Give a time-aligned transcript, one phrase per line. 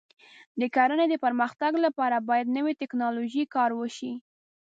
[0.59, 4.13] د کرنې د پرمختګ لپاره باید د نوې ټکنالوژۍ کار وشي.